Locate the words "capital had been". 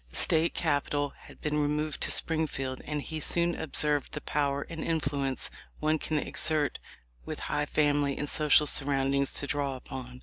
0.55-1.59